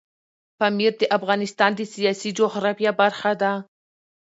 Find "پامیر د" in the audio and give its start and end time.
0.57-1.03